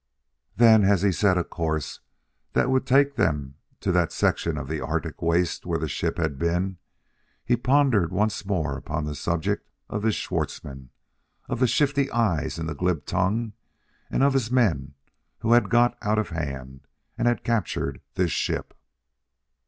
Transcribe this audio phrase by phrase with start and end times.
[0.55, 1.99] Then, as he set a course
[2.53, 6.39] that would take them to that section of the Arctic waste where the ship had
[6.39, 6.77] been,
[7.45, 10.89] he pondered once more upon the subject of this Schwartzmann
[11.47, 13.53] of the shifty eyes and the glib tongue
[14.09, 14.95] and of his men
[15.41, 18.73] who had "got out of hand" and had captured this ship.